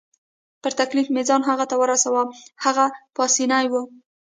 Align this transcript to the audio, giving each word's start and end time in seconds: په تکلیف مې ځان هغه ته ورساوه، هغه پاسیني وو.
په 0.61 0.69
تکلیف 0.79 1.07
مې 1.13 1.21
ځان 1.29 1.41
هغه 1.49 1.65
ته 1.69 1.75
ورساوه، 1.77 2.23
هغه 2.63 2.85
پاسیني 3.17 3.65
وو. 3.71 3.81